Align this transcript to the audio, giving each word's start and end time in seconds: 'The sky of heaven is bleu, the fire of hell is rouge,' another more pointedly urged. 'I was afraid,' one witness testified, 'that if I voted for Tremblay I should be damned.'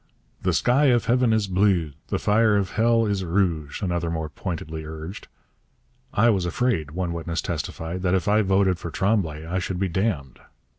'The 0.41 0.53
sky 0.53 0.85
of 0.85 1.05
heaven 1.05 1.31
is 1.31 1.45
bleu, 1.45 1.91
the 2.07 2.17
fire 2.17 2.57
of 2.57 2.71
hell 2.71 3.05
is 3.05 3.23
rouge,' 3.23 3.83
another 3.83 4.09
more 4.09 4.29
pointedly 4.29 4.83
urged. 4.83 5.27
'I 6.15 6.31
was 6.31 6.47
afraid,' 6.47 6.89
one 6.89 7.13
witness 7.13 7.39
testified, 7.39 8.01
'that 8.01 8.15
if 8.15 8.27
I 8.27 8.41
voted 8.41 8.79
for 8.79 8.89
Tremblay 8.89 9.45
I 9.45 9.59
should 9.59 9.77
be 9.77 9.89
damned.' 9.89 10.39